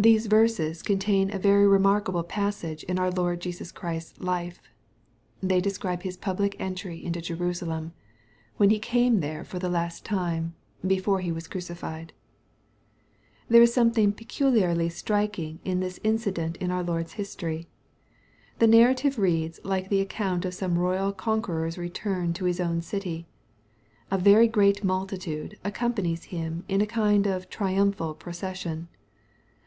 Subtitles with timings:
[0.00, 4.60] These verses contain a very remarkable passage in our Lord Jesus Christ's life.
[5.42, 7.94] They describe His public entry into Jerusalem,
[8.58, 10.54] when He came there for the last time,
[10.86, 12.12] before He was crucified.
[13.48, 17.66] There is something peculiarly striking in this incident in our Lord's history.
[18.60, 23.26] The narrative reads like the account of some royal conqueror's return to his own city,"
[24.12, 28.86] A very great multitude" accompanies him in a kind of triumphal procession.